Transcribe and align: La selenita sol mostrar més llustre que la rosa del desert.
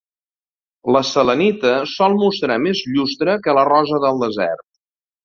La 0.95 1.01
selenita 1.09 1.73
sol 1.91 2.17
mostrar 2.21 2.55
més 2.63 2.81
llustre 2.95 3.37
que 3.45 3.55
la 3.59 3.67
rosa 3.69 4.01
del 4.07 4.23
desert. 4.25 4.65